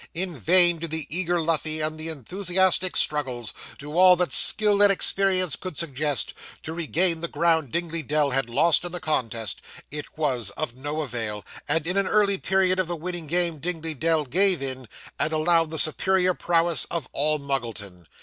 In 0.15 0.35
vain 0.35 0.79
did 0.79 0.89
the 0.89 1.05
eager 1.15 1.39
Luffey, 1.39 1.79
and 1.79 1.95
the 1.99 2.07
enthusiastic 2.09 2.97
Struggles, 2.97 3.53
do 3.77 3.95
all 3.95 4.15
that 4.15 4.33
skill 4.33 4.81
and 4.81 4.91
experience 4.91 5.55
could 5.55 5.77
suggest, 5.77 6.33
to 6.63 6.73
regain 6.73 7.21
the 7.21 7.27
ground 7.27 7.69
Dingley 7.71 8.01
Dell 8.01 8.31
had 8.31 8.49
lost 8.49 8.83
in 8.83 8.93
the 8.93 8.99
contest 8.99 9.61
it 9.91 10.17
was 10.17 10.49
of 10.57 10.73
no 10.75 11.01
avail; 11.01 11.45
and 11.67 11.85
in 11.85 11.97
an 11.97 12.07
early 12.07 12.39
period 12.39 12.79
of 12.79 12.87
the 12.87 12.95
winning 12.95 13.27
game 13.27 13.59
Dingley 13.59 13.93
Dell 13.93 14.25
gave 14.25 14.59
in, 14.63 14.87
and 15.19 15.31
allowed 15.33 15.69
the 15.69 15.77
superior 15.77 16.33
prowess 16.33 16.85
of 16.85 17.07
All 17.11 17.37
Muggleton. 17.37 18.07